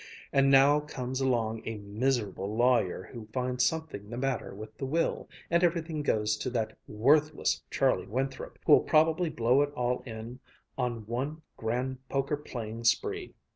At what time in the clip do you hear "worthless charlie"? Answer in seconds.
6.87-8.07